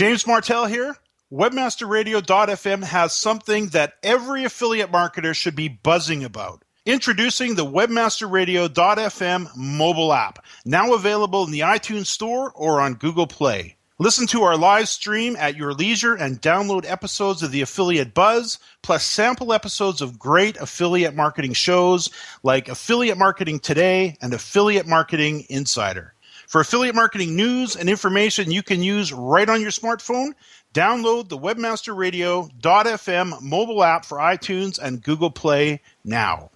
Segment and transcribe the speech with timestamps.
[0.00, 0.96] James Martell here.
[1.30, 6.64] Webmasterradio.fm has something that every affiliate marketer should be buzzing about.
[6.86, 13.76] Introducing the Webmasterradio.fm mobile app, now available in the iTunes Store or on Google Play.
[13.98, 18.58] Listen to our live stream at your leisure and download episodes of the Affiliate Buzz,
[18.80, 22.08] plus sample episodes of great affiliate marketing shows
[22.42, 26.14] like Affiliate Marketing Today and Affiliate Marketing Insider.
[26.50, 30.32] For affiliate marketing news and information you can use right on your smartphone,
[30.74, 36.50] download the webmasterradio.fm mobile app for iTunes and Google Play now.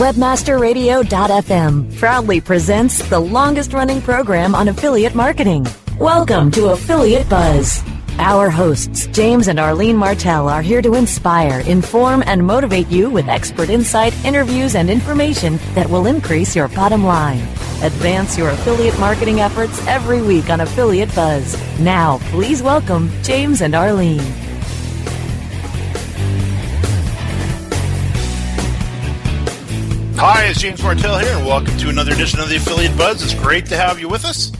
[0.00, 5.64] Webmasterradio.fm proudly presents the longest running program on affiliate marketing.
[6.00, 7.80] Welcome to Affiliate Buzz.
[8.18, 13.28] Our hosts, James and Arlene Martell, are here to inspire, inform, and motivate you with
[13.28, 17.40] expert insight, interviews, and information that will increase your bottom line.
[17.82, 21.56] Advance your affiliate marketing efforts every week on Affiliate Buzz.
[21.80, 24.20] Now, please welcome James and Arlene.
[30.18, 33.22] Hi, it's James Martell here, and welcome to another edition of the Affiliate Buzz.
[33.22, 34.52] It's great to have you with us.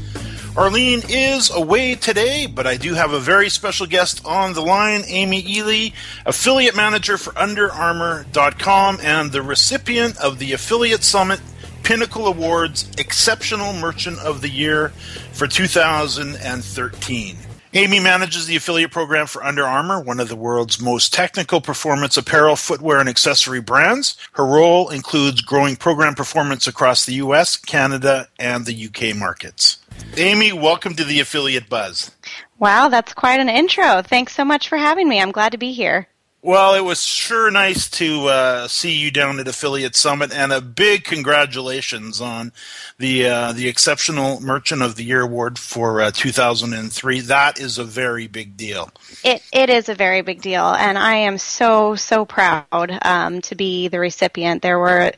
[0.57, 5.05] Arlene is away today, but I do have a very special guest on the line,
[5.07, 5.91] Amy Ely,
[6.27, 11.41] affiliate manager for UnderArmour.com and the recipient of the Affiliate Summit
[11.85, 14.89] Pinnacle Awards Exceptional Merchant of the Year
[15.33, 17.37] for 2013.
[17.73, 22.17] Amy manages the affiliate program for Under Armour, one of the world's most technical performance
[22.17, 24.17] apparel, footwear, and accessory brands.
[24.33, 29.80] Her role includes growing program performance across the US, Canada, and the UK markets.
[30.17, 32.11] Amy, welcome to the Affiliate Buzz.
[32.59, 34.03] Wow, that's quite an intro.
[34.03, 35.21] Thanks so much for having me.
[35.21, 36.09] I'm glad to be here.
[36.43, 40.63] Well, it was sure nice to uh, see you down at Affiliate Summit, and a
[40.63, 42.53] big congratulations on
[42.97, 47.21] the uh, the Exceptional Merchant of the Year award for uh, 2003.
[47.21, 48.91] That is a very big deal.
[49.23, 53.55] It it is a very big deal, and I am so so proud um, to
[53.55, 54.63] be the recipient.
[54.63, 55.13] There were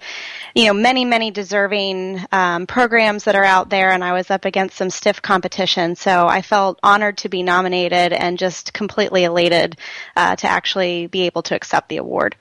[0.54, 4.44] you know, many, many deserving um, programs that are out there, and I was up
[4.44, 5.96] against some stiff competition.
[5.96, 9.78] So I felt honored to be nominated and just completely elated
[10.16, 12.34] uh, to actually be able to accept the award.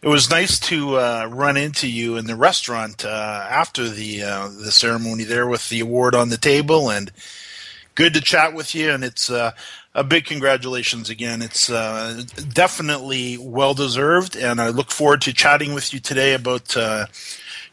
[0.00, 4.48] It was nice to uh, run into you in the restaurant uh, after the uh,
[4.48, 7.10] the ceremony there with the award on the table, and
[7.94, 8.90] good to chat with you.
[8.90, 9.52] And it's uh,
[9.94, 11.42] a big congratulations again.
[11.42, 12.22] It's uh,
[12.52, 17.06] definitely well deserved, and I look forward to chatting with you today about uh,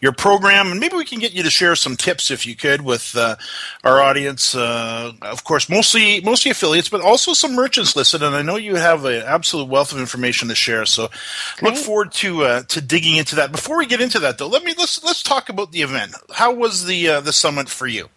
[0.04, 2.82] your program, and maybe we can get you to share some tips if you could
[2.82, 3.38] with uh,
[3.86, 4.54] our audience.
[4.54, 8.22] Uh, of course, mostly mostly affiliates, but also some merchants listed.
[8.22, 10.86] And I know you have an absolute wealth of information to share.
[10.86, 11.08] So
[11.56, 11.70] Great.
[11.70, 13.54] look forward to uh, to digging into that.
[13.54, 16.14] Before we get into that, though, let me let's let's talk about the event.
[16.34, 18.10] How was the uh, the summit for you?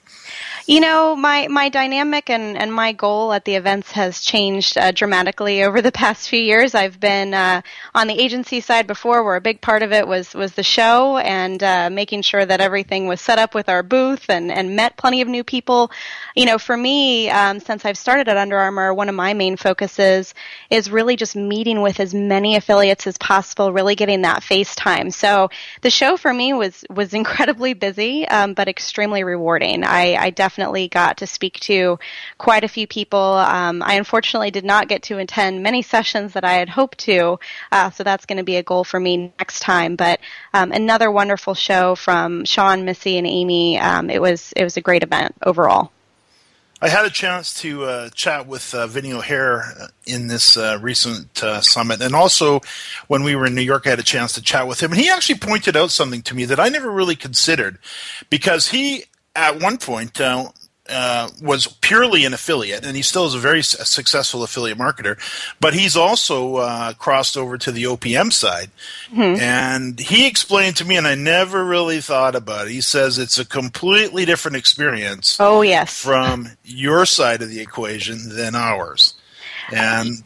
[0.68, 4.90] You know, my, my dynamic and, and my goal at the events has changed uh,
[4.90, 6.74] dramatically over the past few years.
[6.74, 7.62] I've been uh,
[7.94, 11.18] on the agency side before, where a big part of it was was the show
[11.18, 14.96] and uh, making sure that everything was set up with our booth and and met
[14.96, 15.92] plenty of new people.
[16.34, 19.56] You know, for me, um, since I've started at Under Armour, one of my main
[19.56, 20.34] focuses
[20.68, 25.12] is really just meeting with as many affiliates as possible, really getting that face time.
[25.12, 25.48] So
[25.82, 29.84] the show for me was was incredibly busy, um, but extremely rewarding.
[29.84, 31.98] I, I definitely definitely got to speak to
[32.38, 33.18] quite a few people.
[33.20, 37.38] Um, I unfortunately did not get to attend many sessions that I had hoped to,
[37.72, 39.96] uh, so that's going to be a goal for me next time.
[39.96, 40.18] But
[40.54, 43.78] um, another wonderful show from Shawn, Missy, and Amy.
[43.78, 45.92] Um, it was it was a great event overall.
[46.80, 51.42] I had a chance to uh, chat with uh, Vinny O'Hare in this uh, recent
[51.42, 52.60] uh, summit, and also
[53.08, 55.00] when we were in New York, I had a chance to chat with him, and
[55.00, 57.78] he actually pointed out something to me that I never really considered,
[58.28, 59.04] because he
[59.36, 60.48] at one point uh,
[60.88, 65.18] uh, was purely an affiliate, and he still is a very successful affiliate marketer.
[65.60, 68.70] But he's also uh, crossed over to the OPM side,
[69.10, 69.40] mm-hmm.
[69.40, 72.72] and he explained to me, and I never really thought about it.
[72.72, 75.36] He says it's a completely different experience.
[75.40, 79.14] Oh yes, from your side of the equation than ours,
[79.72, 80.22] and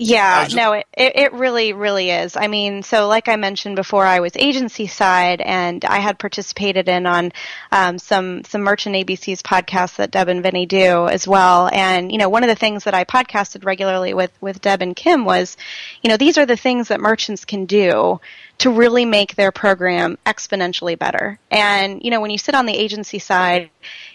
[0.00, 2.36] yeah, just, no, it, it really, really is.
[2.36, 6.88] I mean, so like I mentioned before, I was agency side, and I had participated
[6.88, 7.32] in on
[7.70, 11.68] um, some some Merchant ABC's podcasts that Deb and Vinny do as well.
[11.72, 14.96] And you know, one of the things that I podcasted regularly with with Deb and
[14.96, 15.56] Kim was,
[16.02, 18.20] you know, these are the things that merchants can do
[18.60, 21.38] to really make their program exponentially better.
[21.50, 23.70] And you know, when you sit on the agency side,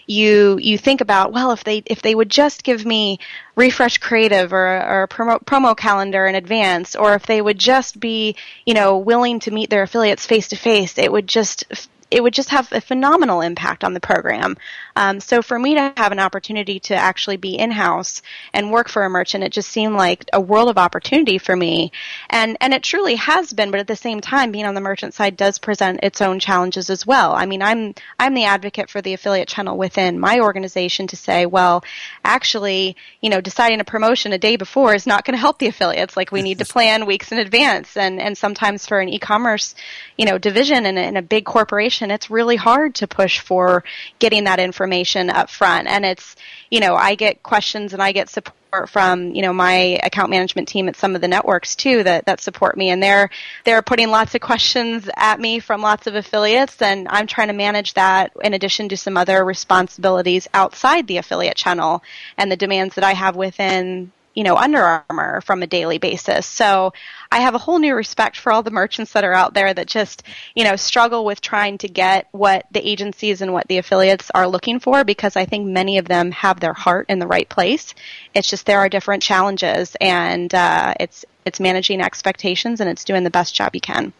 [0.06, 3.18] you you think about well, if they if they would just give me
[3.56, 8.36] refresh creative or, or promo, promo calendar in advance, or if they would just be
[8.64, 11.64] you know willing to meet their affiliates face to face, it would just
[12.12, 14.56] it would just have a phenomenal impact on the program.
[14.96, 18.22] Um, so for me to have an opportunity to actually be in house
[18.54, 21.92] and work for a merchant, it just seemed like a world of opportunity for me,
[22.30, 23.70] and and it truly has been.
[23.70, 26.88] But at the same time, being on the merchant side does present its own challenges
[26.88, 27.34] as well.
[27.34, 31.44] I mean, I'm I'm the advocate for the affiliate channel within my organization to say,
[31.44, 31.84] well,
[32.24, 35.66] actually, you know, deciding a promotion a day before is not going to help the
[35.66, 36.16] affiliates.
[36.16, 39.74] Like we need to plan weeks in advance, and and sometimes for an e-commerce,
[40.16, 43.84] you know, division in a, in a big corporation, it's really hard to push for
[44.18, 44.85] getting that information
[45.30, 46.36] up front, and it's
[46.70, 48.54] you know, I get questions and I get support
[48.88, 52.40] from you know my account management team at some of the networks too that that
[52.40, 52.90] support me.
[52.90, 53.30] And they're
[53.64, 57.54] they're putting lots of questions at me from lots of affiliates and I'm trying to
[57.54, 62.02] manage that in addition to some other responsibilities outside the affiliate channel
[62.36, 66.46] and the demands that I have within you know, Under Armour from a daily basis.
[66.46, 66.92] So
[67.32, 69.86] I have a whole new respect for all the merchants that are out there that
[69.86, 70.22] just,
[70.54, 74.46] you know, struggle with trying to get what the agencies and what the affiliates are
[74.46, 77.94] looking for because I think many of them have their heart in the right place.
[78.34, 83.24] It's just there are different challenges and uh, it's it's managing expectations and it's doing
[83.24, 84.12] the best job you can.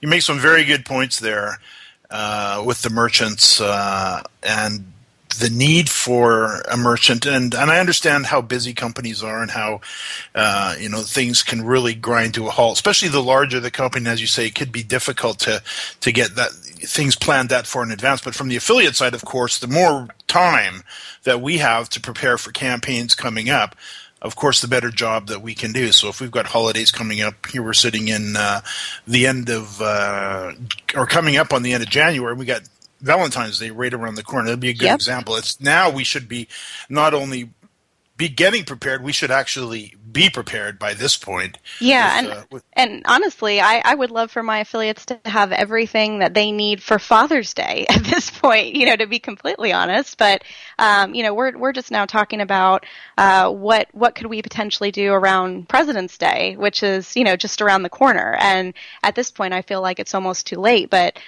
[0.00, 1.58] You make some very good points there
[2.10, 4.92] uh, with the merchants uh, and
[5.38, 9.80] the need for a merchant and and I understand how busy companies are and how
[10.34, 14.08] uh, you know things can really grind to a halt especially the larger the company
[14.08, 15.62] as you say it could be difficult to
[16.00, 19.24] to get that things planned that far in advance but from the affiliate side of
[19.24, 20.82] course the more time
[21.24, 23.76] that we have to prepare for campaigns coming up
[24.22, 25.90] of course, the better job that we can do.
[25.90, 28.60] So if we've got holidays coming up, here we're sitting in uh,
[29.04, 30.52] the end of, uh,
[30.94, 32.62] or coming up on the end of January, we got
[33.02, 34.46] Valentine's Day right around the corner.
[34.46, 34.94] That'd be a good yep.
[34.94, 35.36] example.
[35.36, 36.48] It's now we should be
[36.88, 37.50] not only
[38.16, 41.58] be getting prepared, we should actually be prepared by this point.
[41.80, 45.18] Yeah, with, and uh, with- and honestly, I, I would love for my affiliates to
[45.24, 48.76] have everything that they need for Father's Day at this point.
[48.76, 50.44] You know, to be completely honest, but
[50.78, 52.86] um, you know, we're we're just now talking about
[53.18, 57.62] uh, what what could we potentially do around President's Day, which is you know just
[57.62, 58.36] around the corner.
[58.40, 61.18] And at this point, I feel like it's almost too late, but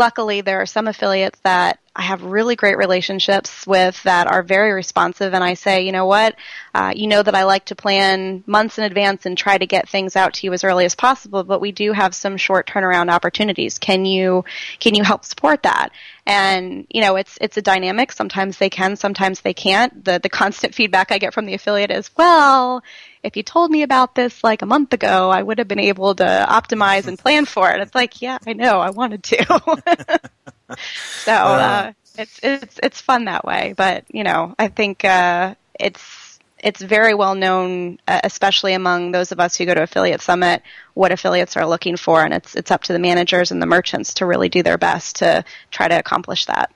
[0.00, 4.72] luckily there are some affiliates that I have really great relationships with that are very
[4.72, 6.36] responsive and I say, you know what,
[6.72, 9.88] uh, you know that I like to plan months in advance and try to get
[9.88, 13.10] things out to you as early as possible, but we do have some short turnaround
[13.10, 13.78] opportunities.
[13.78, 14.44] Can you,
[14.78, 15.90] can you help support that?
[16.26, 18.12] And, you know, it's, it's a dynamic.
[18.12, 20.04] Sometimes they can, sometimes they can't.
[20.04, 22.84] The, the constant feedback I get from the affiliate is, well,
[23.24, 26.14] if you told me about this like a month ago, I would have been able
[26.14, 27.80] to optimize and plan for it.
[27.80, 30.20] It's like, yeah, I know, I wanted to.
[31.24, 33.74] so uh, it's it's it's fun that way.
[33.76, 39.32] But you know, I think uh, it's it's very well known, uh, especially among those
[39.32, 40.62] of us who go to affiliate summit,
[40.94, 44.14] what affiliates are looking for, and it's it's up to the managers and the merchants
[44.14, 46.70] to really do their best to try to accomplish that.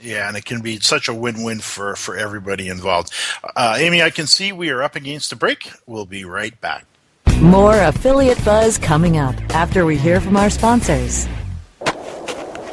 [0.00, 3.12] Yeah, and it can be such a win-win for for everybody involved.
[3.56, 5.70] Uh, Amy, I can see we are up against a break.
[5.86, 6.86] We'll be right back.
[7.40, 11.26] More affiliate buzz coming up after we hear from our sponsors.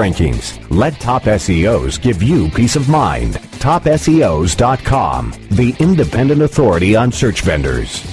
[0.00, 0.58] rankings.
[0.70, 3.34] Let Top SEOs give you peace of mind.
[3.64, 8.04] TopSEOs.com, the independent authority on search vendors.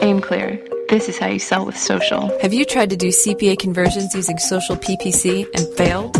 [0.00, 0.58] Aim clear.
[0.88, 2.36] This is how you sell with social.
[2.40, 6.16] Have you tried to do CPA conversions using social PPC and failed?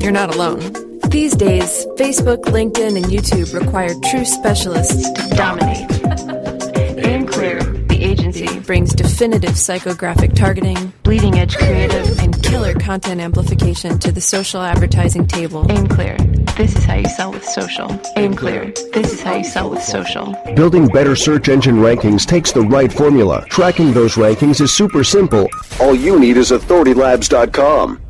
[0.00, 0.60] You're not alone.
[1.08, 5.99] These days, Facebook, LinkedIn, and YouTube require true specialists to dominate.
[8.40, 13.98] Aim Clear, the agency, brings definitive psychographic targeting, bleeding edge creative, and killer content amplification
[13.98, 15.66] to the social advertising table.
[15.70, 16.16] Aim Clear
[16.60, 18.00] this is how you sell with social.
[18.16, 18.70] Aim clear.
[18.92, 20.36] This is how you sell with social.
[20.54, 23.46] Building better search engine rankings takes the right formula.
[23.48, 25.48] Tracking those rankings is super simple.
[25.80, 28.09] All you need is authoritylabs.com.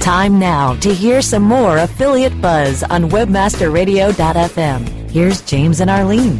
[0.00, 5.10] Time now to hear some more affiliate buzz on webmasterradio.fm.
[5.10, 6.38] Here's James and Arlene.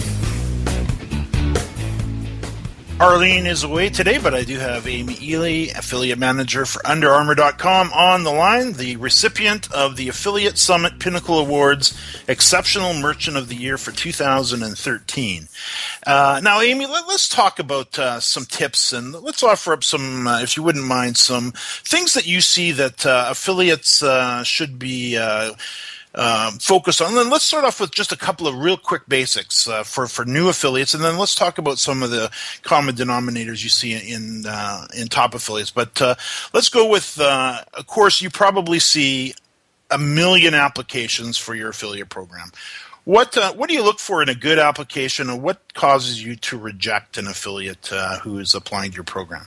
[3.00, 8.24] Arlene is away today, but I do have Amy Ely, affiliate manager for UnderArmour.com, on
[8.24, 13.78] the line, the recipient of the Affiliate Summit Pinnacle Awards Exceptional Merchant of the Year
[13.78, 15.48] for 2013.
[16.06, 20.26] Uh, now, Amy, let, us talk about uh, some tips and let's offer up some,
[20.26, 24.78] uh, if you wouldn't mind, some things that you see that uh, affiliates uh, should
[24.78, 25.54] be uh,
[26.14, 27.08] um, focus on.
[27.08, 30.06] And then let's start off with just a couple of real quick basics uh, for
[30.06, 32.30] for new affiliates, and then let's talk about some of the
[32.62, 35.70] common denominators you see in uh, in top affiliates.
[35.70, 36.14] But uh,
[36.52, 39.34] let's go with, uh, of course, you probably see
[39.90, 42.50] a million applications for your affiliate program.
[43.04, 46.36] What uh, what do you look for in a good application, and what causes you
[46.36, 49.46] to reject an affiliate uh, who is applying to your program?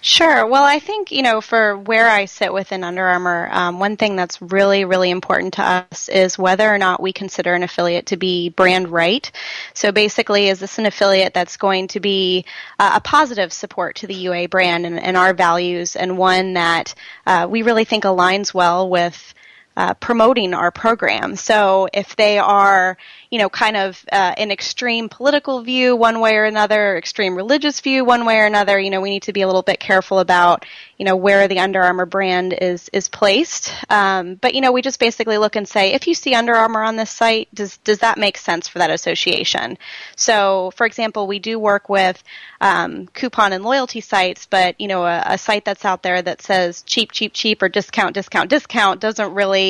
[0.00, 0.46] Sure.
[0.46, 4.16] Well, I think, you know, for where I sit within Under Armour, um, one thing
[4.16, 8.16] that's really, really important to us is whether or not we consider an affiliate to
[8.16, 9.30] be brand right.
[9.74, 12.44] So basically, is this an affiliate that's going to be
[12.78, 16.94] uh, a positive support to the UA brand and, and our values and one that
[17.26, 19.34] uh, we really think aligns well with
[19.76, 21.36] uh, promoting our program.
[21.36, 22.98] So if they are,
[23.30, 27.80] you know, kind of uh, an extreme political view one way or another, extreme religious
[27.80, 30.18] view one way or another, you know, we need to be a little bit careful
[30.18, 30.66] about,
[30.98, 33.72] you know, where the Under Armour brand is is placed.
[33.90, 36.82] Um, but you know, we just basically look and say, if you see Under Armour
[36.82, 39.78] on this site, does does that make sense for that association?
[40.16, 42.22] So, for example, we do work with
[42.60, 46.42] um, coupon and loyalty sites, but you know, a, a site that's out there that
[46.42, 49.61] says cheap, cheap, cheap, or discount, discount, discount doesn't really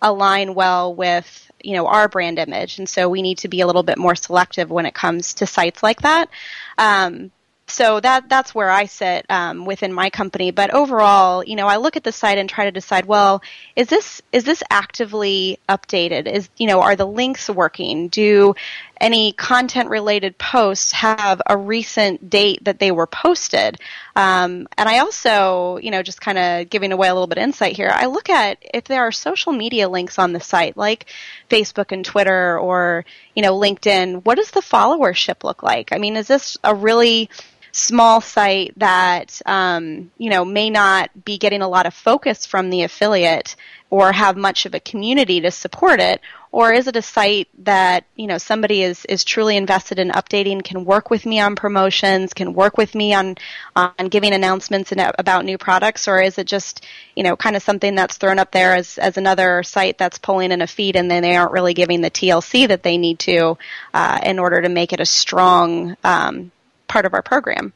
[0.00, 3.66] align well with you know our brand image, and so we need to be a
[3.66, 6.28] little bit more selective when it comes to sites like that.
[6.76, 7.30] Um,
[7.68, 10.50] so that that's where I sit um, within my company.
[10.50, 13.42] But overall, you know, I look at the site and try to decide, well,
[13.76, 16.26] is this is this actively updated?
[16.26, 18.08] Is you know, are the links working?
[18.08, 18.54] Do
[19.00, 23.78] any content related posts have a recent date that they were posted?
[24.16, 27.44] Um, and I also, you know, just kind of giving away a little bit of
[27.44, 27.90] insight here.
[27.92, 31.06] I look at if there are social media links on the site, like
[31.50, 34.24] Facebook and Twitter or you know LinkedIn.
[34.24, 35.92] What does the followership look like?
[35.92, 37.30] I mean, is this a really
[37.78, 42.70] small site that um, you know may not be getting a lot of focus from
[42.70, 43.56] the affiliate
[43.90, 46.20] or have much of a community to support it?
[46.50, 50.64] Or is it a site that you know somebody is is truly invested in updating
[50.64, 53.36] can work with me on promotions can work with me on
[53.76, 56.08] on giving announcements about new products?
[56.08, 59.16] Or is it just you know kind of something that's thrown up there as as
[59.18, 62.68] another site that's pulling in a feed and then they aren't really giving the TLC
[62.68, 63.58] that they need to
[63.92, 66.50] uh, in order to make it a strong um,
[66.88, 67.72] part of our program.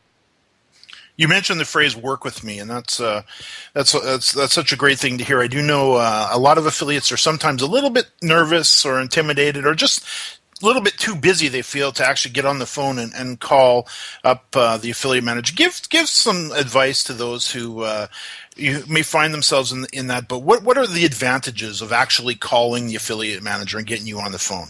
[1.16, 3.22] You mentioned the phrase "work with me," and that's uh,
[3.74, 5.40] that's that's that's such a great thing to hear.
[5.40, 9.00] I do know uh, a lot of affiliates are sometimes a little bit nervous or
[9.00, 10.04] intimidated, or just
[10.62, 11.48] a little bit too busy.
[11.48, 13.86] They feel to actually get on the phone and, and call
[14.24, 15.54] up uh, the affiliate manager.
[15.54, 18.06] Give give some advice to those who uh,
[18.56, 20.28] you may find themselves in in that.
[20.28, 24.18] But what what are the advantages of actually calling the affiliate manager and getting you
[24.18, 24.68] on the phone?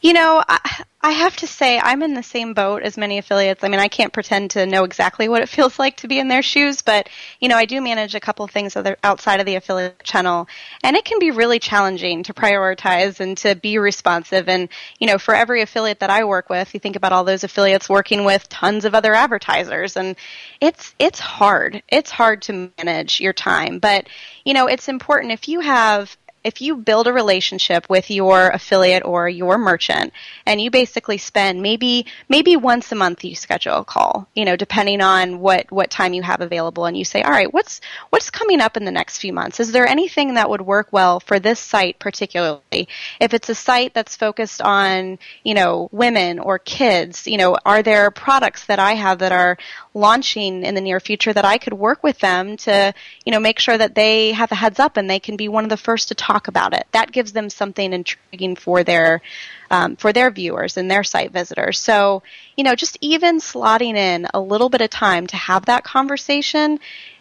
[0.00, 3.62] You know, I, I have to say I'm in the same boat as many affiliates.
[3.62, 6.28] I mean, I can't pretend to know exactly what it feels like to be in
[6.28, 7.08] their shoes, but
[7.40, 10.48] you know, I do manage a couple things other, outside of the affiliate channel,
[10.82, 14.48] and it can be really challenging to prioritize and to be responsive.
[14.48, 17.44] And you know, for every affiliate that I work with, you think about all those
[17.44, 20.16] affiliates working with tons of other advertisers, and
[20.60, 21.82] it's it's hard.
[21.88, 24.08] It's hard to manage your time, but
[24.44, 29.04] you know, it's important if you have if you build a relationship with your affiliate
[29.04, 30.12] or your merchant
[30.46, 34.56] and you basically spend maybe maybe once a month you schedule a call you know
[34.56, 37.80] depending on what what time you have available and you say all right what's
[38.10, 39.60] what's coming up in the next few months?
[39.60, 42.88] Is there anything that would work well for this site particularly?
[43.20, 47.82] If it's a site that's focused on you know women or kids you know are
[47.82, 49.58] there products that I have that are
[49.94, 53.58] launching in the near future that I could work with them to you know make
[53.58, 56.08] sure that they have a heads up and they can be one of the first
[56.08, 56.86] to talk talk about it.
[56.92, 59.22] That gives them something intriguing for their
[59.70, 61.78] um, for their viewers and their site visitors.
[61.78, 62.22] So,
[62.56, 66.78] you know, just even slotting in a little bit of time to have that conversation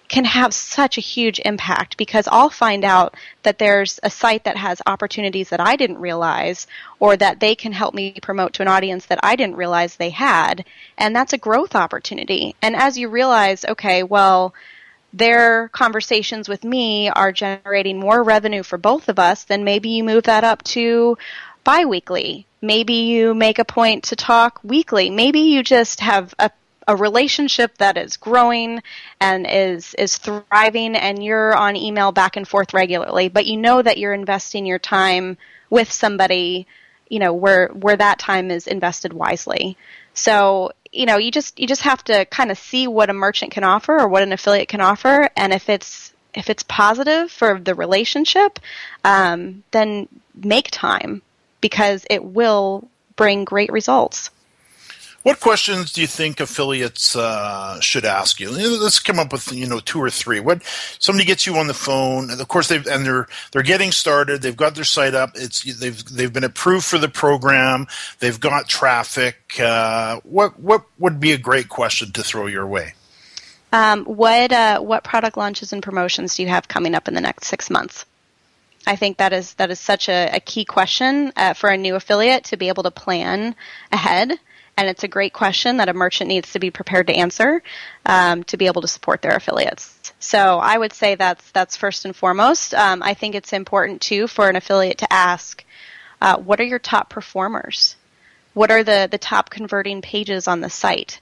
[0.08, 4.56] can have such a huge impact because I'll find out that there's a site that
[4.56, 6.66] has opportunities that I didn't realize
[7.00, 10.12] or that they can help me promote to an audience that I didn't realize they
[10.12, 10.66] had.
[10.98, 12.56] And that's a growth opportunity.
[12.62, 14.54] And as you realize, okay, well,
[15.14, 20.04] their conversations with me are generating more revenue for both of us, then maybe you
[20.04, 21.18] move that up to
[21.64, 22.46] biweekly.
[22.62, 25.10] Maybe you make a point to talk weekly.
[25.10, 26.52] Maybe you just have a
[26.88, 28.82] a relationship that is growing
[29.20, 33.82] and is is thriving and you're on email back and forth regularly but you know
[33.82, 35.38] that you're investing your time
[35.70, 36.66] with somebody
[37.10, 39.78] you know where where that time is invested wisely
[40.14, 43.52] so you know, you just you just have to kind of see what a merchant
[43.52, 47.60] can offer or what an affiliate can offer, and if it's if it's positive for
[47.60, 48.60] the relationship,
[49.04, 51.22] um, then make time
[51.62, 54.32] because it will bring great results.
[55.28, 58.50] What questions do you think affiliates uh, should ask you?
[58.50, 60.40] Let's come up with you know two or three.
[60.40, 60.64] What
[61.00, 64.42] somebody gets you on the phone, and of course they've and they're they're getting started.
[64.42, 65.32] They've got their site up.
[65.36, 67.88] It's they've they've been approved for the program.
[68.20, 69.60] They've got traffic.
[69.60, 72.94] Uh, what what would be a great question to throw your way?
[73.74, 77.20] Um, what uh, what product launches and promotions do you have coming up in the
[77.20, 78.06] next six months?
[78.86, 81.96] I think that is that is such a, a key question uh, for a new
[81.96, 83.58] affiliate to be able to plan
[83.92, 84.40] ahead
[84.78, 87.64] and it's a great question that a merchant needs to be prepared to answer
[88.06, 90.14] um, to be able to support their affiliates.
[90.20, 92.76] So I would say that's that's first and foremost.
[92.76, 95.66] Um, I think it's important too for an affiliate to ask,
[96.22, 97.96] uh, what are your top performers?
[98.54, 101.20] What are the the top converting pages on the site?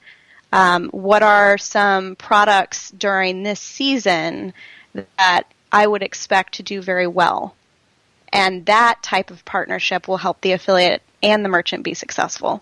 [0.51, 4.53] Um, what are some products during this season
[5.17, 7.55] that I would expect to do very well?
[8.31, 12.61] And that type of partnership will help the affiliate and the merchant be successful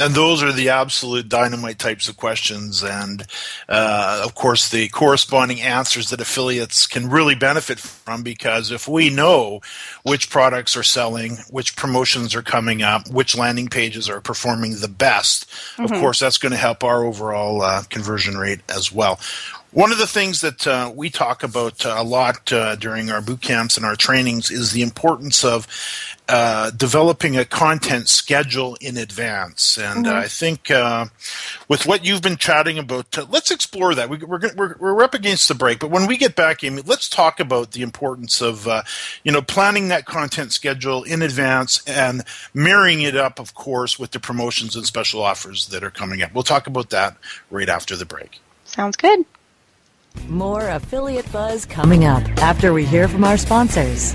[0.00, 3.26] and those are the absolute dynamite types of questions and
[3.68, 9.10] uh, of course the corresponding answers that affiliates can really benefit from because if we
[9.10, 9.60] know
[10.02, 14.88] which products are selling which promotions are coming up which landing pages are performing the
[14.88, 15.84] best mm-hmm.
[15.84, 19.18] of course that's going to help our overall uh, conversion rate as well
[19.74, 23.20] one of the things that uh, we talk about uh, a lot uh, during our
[23.20, 25.66] boot camps and our trainings is the importance of
[26.28, 29.76] uh, developing a content schedule in advance.
[29.76, 30.16] And mm-hmm.
[30.16, 31.06] I think uh,
[31.68, 34.08] with what you've been chatting about, uh, let's explore that.
[34.08, 36.82] We, are we're, we're, we're up against the break, but when we get back, Amy,
[36.86, 38.66] let's talk about the importance of
[39.22, 42.22] you know planning that content schedule in advance and
[42.54, 46.32] marrying it up, of course, with the promotions and special offers that are coming up.
[46.32, 47.16] We'll talk about that
[47.50, 48.40] right after the break.
[48.64, 49.24] Sounds good.
[50.28, 54.14] More affiliate buzz coming up after we hear from our sponsors.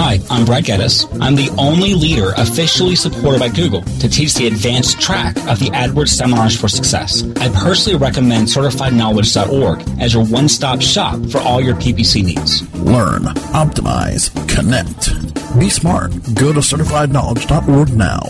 [0.00, 1.06] Hi, I'm Brad Geddes.
[1.20, 5.70] I'm the only leader officially supported by Google to teach the advanced track of the
[5.70, 7.24] AdWords Seminars for Success.
[7.40, 12.62] I personally recommend CertifiedKnowledge.org as your one-stop shop for all your PPC needs.
[12.76, 15.58] Learn, optimize, connect.
[15.58, 16.12] Be smart.
[16.32, 18.22] Go to CertifiedKnowledge.org now.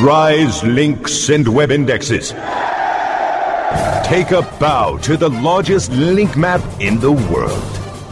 [0.00, 2.30] Rise links and web indexes.
[4.06, 7.79] Take a bow to the largest link map in the world.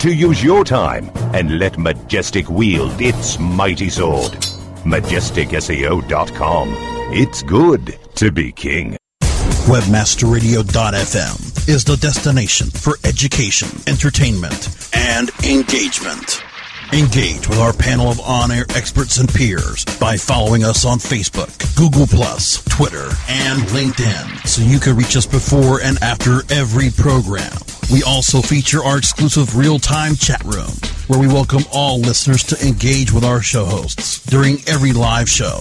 [0.00, 4.32] to use your time and let Majestic wield its mighty sword.
[4.84, 6.74] MajesticSEO.com.
[7.12, 8.96] It's good to be king.
[9.66, 16.42] Webmasterradio.fm is the destination for education, entertainment, and engagement.
[16.92, 22.06] Engage with our panel of on-air experts and peers by following us on Facebook, Google+,
[22.06, 27.52] Twitter, and LinkedIn so you can reach us before and after every program.
[27.92, 30.70] We also feature our exclusive real-time chat room
[31.08, 35.60] where we welcome all listeners to engage with our show hosts during every live show.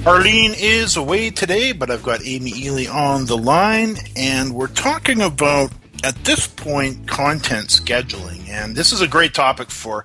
[0.05, 5.23] Arlene is away today, but I've got Amy Ely on the line, and we're talking
[5.23, 5.71] about,
[6.03, 8.49] at this point, content scheduling.
[8.49, 10.05] And this is a great topic for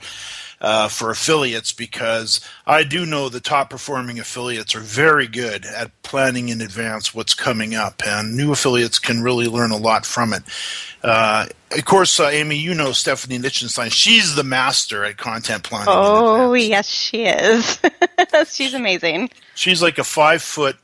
[0.60, 5.91] uh, for affiliates because I do know the top performing affiliates are very good at
[6.02, 10.34] planning in advance what's coming up, and new affiliates can really learn a lot from
[10.34, 10.43] it.
[11.04, 13.89] Uh, of course, uh, Amy, you know Stephanie Lichtenstein.
[13.89, 15.88] She's the master at content planning.
[15.89, 17.80] Oh, yes, she is.
[18.52, 19.30] She's amazing.
[19.54, 20.78] She's like a five foot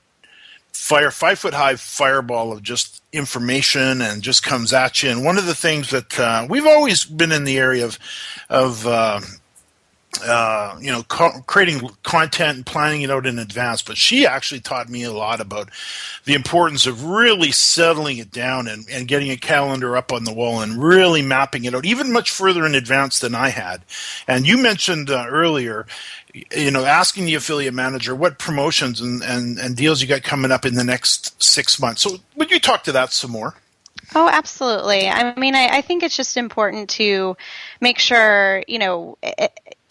[0.74, 5.10] fire five foot high fireball of just information and just comes at you.
[5.10, 7.98] And one of the things that uh, we've always been in the area of
[8.50, 9.22] of uh,
[10.22, 14.62] uh, you know co- creating content and planning it out in advance, but she actually
[14.62, 15.70] taught me a lot about
[16.26, 20.34] the importance of really settling it down and, and getting a calendar up on the
[20.34, 23.82] wall and really mapping it out, even much further in advance than I had.
[24.28, 25.86] And you mentioned uh, earlier,
[26.34, 30.52] you know, asking the affiliate manager what promotions and, and, and deals you got coming
[30.52, 32.02] up in the next six months.
[32.02, 33.56] So, would you talk to that some more?
[34.16, 35.08] Oh, absolutely.
[35.08, 37.36] I mean, I, I think it's just important to
[37.82, 39.18] make sure, you know,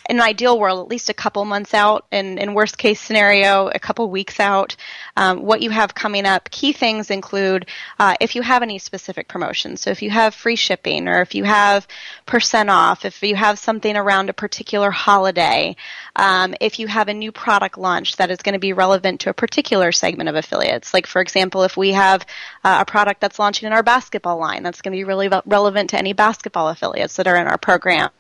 [0.09, 3.69] in an ideal world, at least a couple months out, and in worst case scenario,
[3.69, 4.77] a couple weeks out,
[5.17, 6.51] um, what you have coming up.
[6.51, 7.67] Key things include
[7.99, 9.81] uh, if you have any specific promotions.
[9.81, 11.87] So if you have free shipping, or if you have
[12.27, 15.77] percent off, if you have something around a particular holiday,
[16.17, 19.31] um, if you have a new product launch that is going to be relevant to
[19.31, 20.93] a particular segment of affiliates.
[20.93, 22.27] Like for example, if we have
[22.65, 25.91] uh, a product that's launching in our basketball line, that's going to be really relevant
[25.91, 28.11] to any basketball affiliates that are in our program.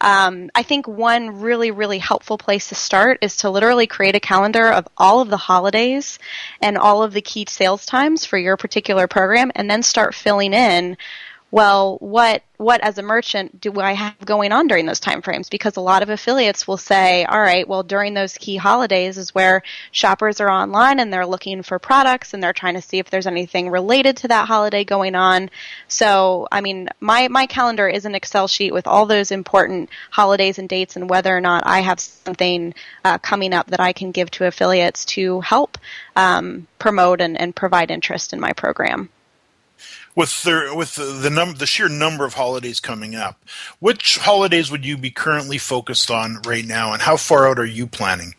[0.00, 4.20] Um, I think one really, really helpful place to start is to literally create a
[4.20, 6.18] calendar of all of the holidays
[6.60, 10.54] and all of the key sales times for your particular program and then start filling
[10.54, 10.96] in
[11.50, 15.48] well, what what as a merchant do I have going on during those time frames?
[15.48, 19.34] Because a lot of affiliates will say, all right, well, during those key holidays is
[19.34, 23.08] where shoppers are online and they're looking for products and they're trying to see if
[23.10, 25.50] there's anything related to that holiday going on.
[25.86, 30.58] So, I mean, my my calendar is an Excel sheet with all those important holidays
[30.58, 34.10] and dates and whether or not I have something uh, coming up that I can
[34.10, 35.78] give to affiliates to help
[36.16, 39.08] um, promote and, and provide interest in my program
[40.18, 43.40] with the with the the, the sheer number of holidays coming up,
[43.78, 47.64] which holidays would you be currently focused on right now, and how far out are
[47.64, 48.34] you planning?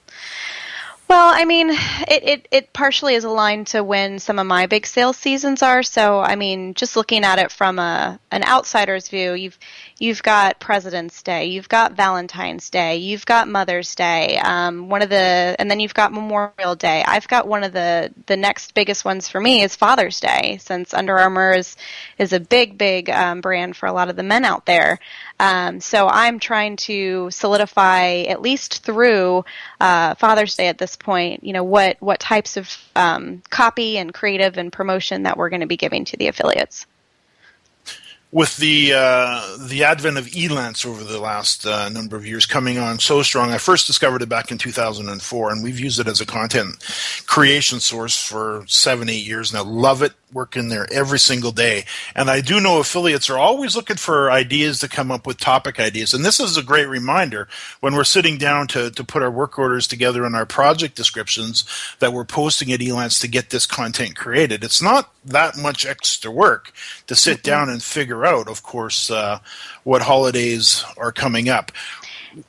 [1.10, 4.86] Well, I mean, it, it, it partially is aligned to when some of my big
[4.86, 5.82] sales seasons are.
[5.82, 9.58] So, I mean, just looking at it from a an outsider's view, you've
[9.98, 15.10] you've got President's Day, you've got Valentine's Day, you've got Mother's Day, um, one of
[15.10, 17.04] the, and then you've got Memorial Day.
[17.04, 20.94] I've got one of the the next biggest ones for me is Father's Day, since
[20.94, 21.76] Under Armour is
[22.20, 25.00] is a big big um, brand for a lot of the men out there.
[25.40, 29.44] Um, so I'm trying to solidify at least through
[29.80, 31.44] uh, Father's Day at this point.
[31.44, 35.62] You know what what types of um, copy and creative and promotion that we're going
[35.62, 36.86] to be giving to the affiliates
[38.32, 42.78] with the uh, the advent of Elance over the last uh, number of years coming
[42.78, 46.22] on so strong, I first discovered it back in 2004, and we've used it as
[46.22, 46.78] a content
[47.26, 49.64] creation source for seven, eight years now.
[49.64, 51.86] Love it, working there every single day.
[52.16, 55.80] And I do know affiliates are always looking for ideas to come up with topic
[55.80, 56.14] ideas.
[56.14, 57.48] And this is a great reminder
[57.80, 61.66] when we're sitting down to, to put our work orders together in our project descriptions
[62.00, 64.64] that we're posting at Elance to get this content created.
[64.64, 66.72] It's not that much extra work
[67.08, 67.50] to sit mm-hmm.
[67.50, 69.40] down and figure out, of course, uh,
[69.84, 71.72] what holidays are coming up.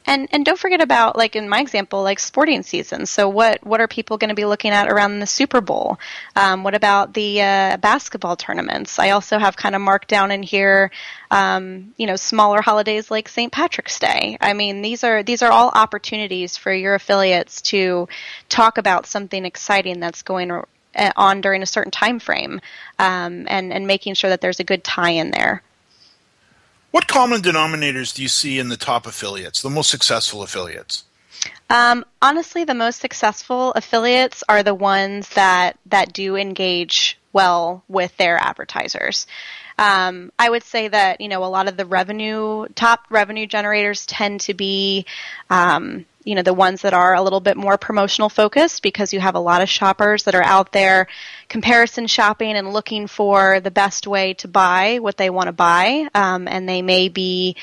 [0.07, 3.07] And and don't forget about like in my example, like sporting season.
[3.07, 5.99] So what what are people going to be looking at around the Super Bowl?
[6.37, 8.99] Um, what about the uh, basketball tournaments?
[8.99, 10.91] I also have kind of marked down in here,
[11.31, 13.53] um, you know, smaller holidays like St.
[13.53, 14.37] Patrick's Day.
[14.41, 18.09] I mean, these are these are all opportunities for your affiliates to
[18.49, 20.51] talk about something exciting that's going
[21.17, 22.61] on during a certain time frame,
[22.99, 25.63] um, and and making sure that there's a good tie in there.
[26.91, 31.05] What common denominators do you see in the top affiliates, the most successful affiliates?
[31.69, 38.17] Um, honestly, the most successful affiliates are the ones that that do engage well with
[38.17, 39.27] their advertisers.
[39.79, 44.05] Um, I would say that you know a lot of the revenue top revenue generators
[44.05, 45.07] tend to be
[45.49, 49.21] um, you know the ones that are a little bit more promotional focused because you
[49.21, 51.07] have a lot of shoppers that are out there
[51.49, 56.09] comparison shopping and looking for the best way to buy what they want to buy.
[56.15, 57.57] Um, and they may be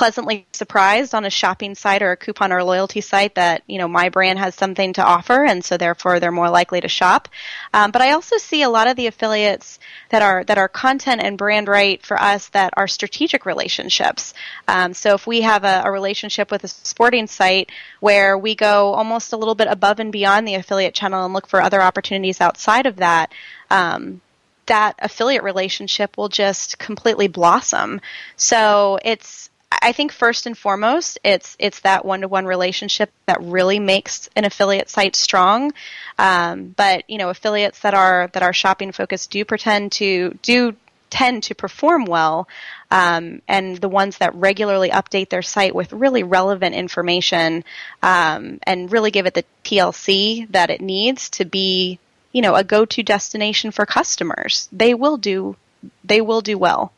[0.00, 3.86] pleasantly surprised on a shopping site or a coupon or loyalty site that you know
[3.86, 7.28] my brand has something to offer, and so therefore they're more likely to shop.
[7.74, 11.20] Um, but I also see a lot of the affiliates that are that are content
[11.22, 14.32] and brand right for us that are strategic relationships.
[14.66, 18.94] Um, so if we have a, a relationship with a sporting site where we go
[18.94, 22.40] almost a little bit above and beyond the affiliate channel and look for other opportunities
[22.40, 23.34] outside of that.
[23.68, 24.22] Um,
[24.64, 28.00] that affiliate relationship will just completely blossom.
[28.36, 33.40] So it's I think first and foremost, it's it's that one to one relationship that
[33.40, 35.72] really makes an affiliate site strong.
[36.18, 40.74] Um, but you know, affiliates that are that are shopping focused do pretend to do
[41.08, 42.48] tend to perform well,
[42.90, 47.64] um, and the ones that regularly update their site with really relevant information
[48.02, 51.98] um, and really give it the TLC that it needs to be,
[52.32, 54.68] you know, a go-to destination for customers.
[54.72, 55.56] They will do
[56.04, 56.92] they will do well.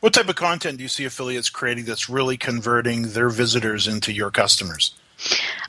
[0.00, 4.12] What type of content do you see affiliates creating that's really converting their visitors into
[4.12, 4.94] your customers?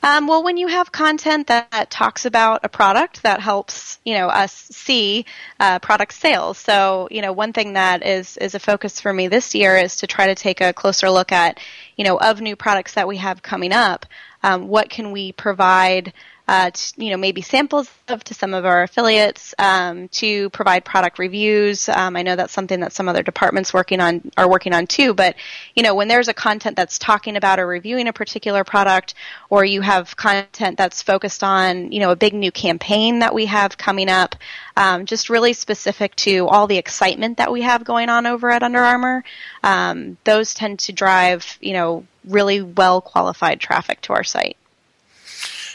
[0.02, 4.14] Um, well, when you have content that, that, talks about a product that helps, you
[4.14, 5.26] know, us see
[5.60, 6.58] uh, product sales.
[6.58, 9.98] So, you know, one thing that is is a focus for me this year is
[9.98, 11.60] to try to take a closer look at,
[11.98, 14.06] you know, of new products that we have coming up.
[14.44, 16.14] Um, what can we provide
[16.52, 20.84] uh, to, you know, maybe samples of to some of our affiliates um, to provide
[20.84, 21.88] product reviews.
[21.88, 25.14] Um, I know that's something that some other departments working on are working on too.
[25.14, 25.38] But
[25.76, 29.14] you know, when there's a content that's talking about or reviewing a particular product,
[29.50, 33.46] or you have content that's focused on you know a big new campaign that we
[33.46, 34.36] have coming up,
[34.76, 38.62] um, just really specific to all the excitement that we have going on over at
[38.62, 39.24] Under Armour,
[39.64, 44.58] um, those tend to drive you know really well qualified traffic to our site.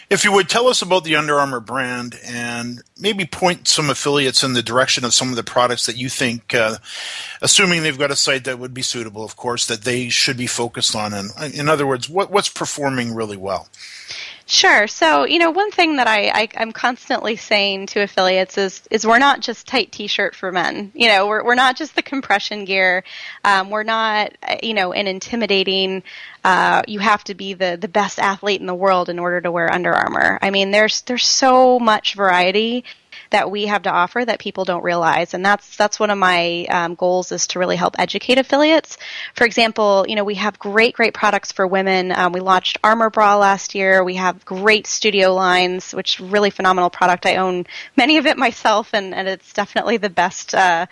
[0.09, 4.45] If you would tell us about the Under Armour brand and maybe point some affiliates
[4.45, 6.77] in the direction of some of the products that you think, uh,
[7.43, 10.47] assuming they've got a site that would be suitable, of course, that they should be
[10.47, 11.13] focused on.
[11.13, 13.69] And in other words, what, what's performing really well?
[14.49, 14.87] Sure.
[14.87, 19.05] So, you know, one thing that I, I am constantly saying to affiliates is is
[19.05, 20.93] we're not just tight t-shirt for men.
[20.95, 23.03] You know, we're we're not just the compression gear.
[23.43, 26.05] Um, we're not, you know, an intimidating.
[26.45, 29.51] Uh, you have to be the the best athlete in the world in order to
[29.51, 30.39] wear Under Armour.
[30.41, 32.85] I mean, there's there's so much variety
[33.31, 35.35] that we have to offer that people don't realize.
[35.35, 38.99] And that's that's one of my um, goals is to really help educate affiliates.
[39.35, 42.13] For example, you know we have great great products for women.
[42.13, 44.05] Um, we launched Armour Bra last year.
[44.05, 47.27] We have great studio lines, which really phenomenal product.
[47.27, 50.55] I own many of it myself, and, and it's definitely the best.
[50.55, 50.87] Uh,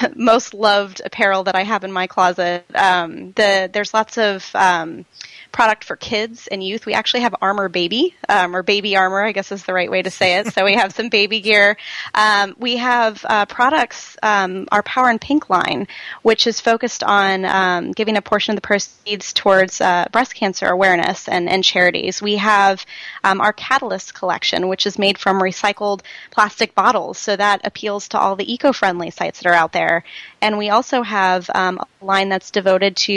[0.14, 2.64] most loved apparel that I have in my closet.
[2.74, 5.04] Um, the there's lots of um,
[5.52, 6.86] product for kids and youth.
[6.86, 10.02] We actually have Armour Baby, um, or Baby Armor, I guess is the right way
[10.02, 10.52] to say it.
[10.54, 11.69] so we have some baby gear.
[12.14, 15.86] Um, we have uh, products, um, our Power in Pink line,
[16.22, 20.66] which is focused on um, giving a portion of the proceeds towards uh, breast cancer
[20.66, 22.22] awareness and, and charities.
[22.22, 22.84] We have
[23.24, 28.18] um, our Catalyst collection, which is made from recycled plastic bottles, so that appeals to
[28.18, 30.04] all the eco-friendly sites that are out there.
[30.40, 33.12] And we also have um, a line that's devoted to,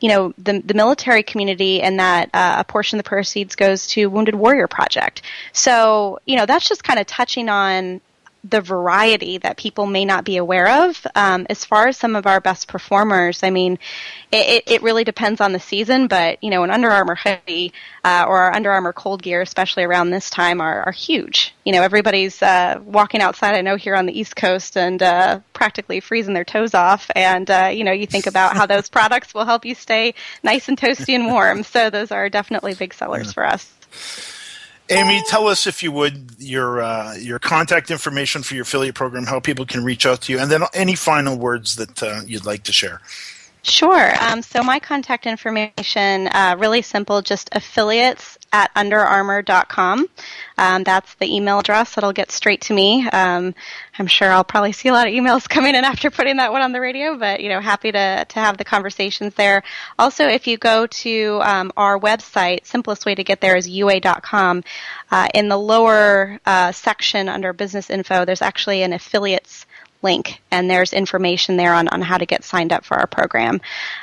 [0.00, 3.86] you know, the, the military community, and that uh, a portion of the proceeds goes
[3.88, 5.22] to Wounded Warrior Project.
[5.52, 8.00] So, you know, that's just kind of touching on
[8.44, 11.06] the variety that people may not be aware of.
[11.14, 13.78] Um, as far as some of our best performers, I mean,
[14.30, 17.72] it, it really depends on the season, but you know, an Under Armour hoodie
[18.04, 21.54] uh, or our Under Armour cold gear, especially around this time, are, are huge.
[21.64, 23.54] You know, everybody's uh, walking outside.
[23.54, 27.50] I know here on the East Coast and uh, practically freezing their toes off, and
[27.50, 30.78] uh, you know, you think about how those products will help you stay nice and
[30.78, 31.64] toasty and warm.
[31.64, 34.37] So those are definitely big sellers for us.
[34.90, 39.26] Amy, tell us if you would your uh, your contact information for your affiliate program,
[39.26, 42.46] how people can reach out to you, and then any final words that uh, you'd
[42.46, 43.00] like to share.
[43.62, 44.12] Sure.
[44.22, 50.06] Um, so my contact information, uh, really simple, just affiliates at underarmour.com.
[50.56, 53.08] Um, that's the email address that'll get straight to me.
[53.08, 53.54] Um,
[53.98, 56.62] I'm sure I'll probably see a lot of emails coming in after putting that one
[56.62, 59.62] on the radio, but you know, happy to to have the conversations there.
[59.98, 64.64] Also, if you go to um, our website, simplest way to get there is ua.com.
[65.10, 69.66] Uh, in the lower uh, section under business info, there's actually an affiliates
[70.02, 73.60] link, and there's information there on, on how to get signed up for our program.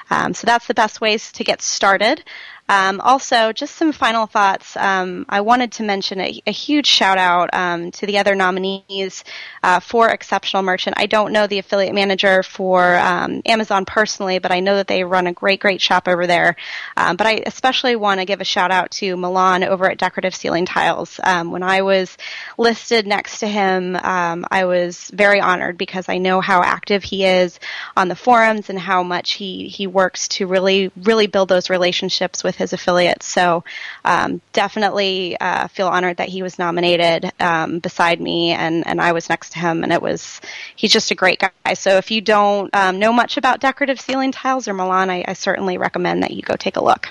[0.09, 2.23] Um, so that's the best ways to get started.
[2.67, 4.75] Um, also, just some final thoughts.
[4.75, 9.23] Um, I wanted to mention a, a huge shout out um, to the other nominees
[9.61, 10.95] uh, for Exceptional Merchant.
[10.97, 15.03] I don't know the affiliate manager for um, Amazon personally, but I know that they
[15.03, 16.55] run a great, great shop over there.
[16.97, 20.33] Um, but I especially want to give a shout out to Milan over at Decorative
[20.33, 21.19] Ceiling Tiles.
[21.23, 22.17] Um, when I was
[22.57, 27.59] listed next to him, I was very honored because I know how active he is
[27.95, 32.43] on the forums and how much he, he works to really, really build those relationships
[32.43, 33.25] with his affiliates.
[33.25, 33.63] So
[34.03, 39.11] um, definitely uh, feel honored that he was nominated um, beside me, and and I
[39.11, 40.41] was next to him, and it was
[40.75, 41.73] he's just a great guy.
[41.73, 45.33] So if you don't um, know much about decorative ceiling tiles or Milan, I, I
[45.33, 47.09] certainly recommend that you go take a look.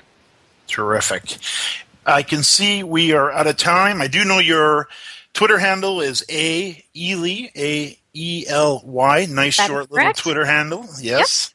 [0.66, 1.38] Terrific.
[2.06, 4.00] I can see we are out of time.
[4.00, 4.88] I do know your
[5.32, 9.26] Twitter handle is a ely a e l y.
[9.28, 10.86] Nice that short little Twitter handle.
[11.00, 11.53] Yes.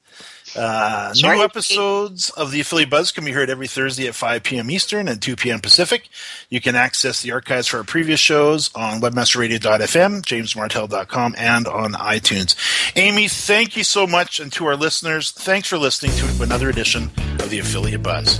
[0.56, 4.72] Uh, New episodes of the Affiliate Buzz can be heard every Thursday at 5 p.m.
[4.72, 5.60] Eastern and 2 p.m.
[5.60, 6.10] Pacific.
[6.50, 12.56] You can access the archives for our previous shows on webmasterradio.fm, jamesmartell.com, and on iTunes.
[12.96, 14.40] Amy, thank you so much.
[14.40, 18.40] And to our listeners, thanks for listening to another edition of the Affiliate Buzz.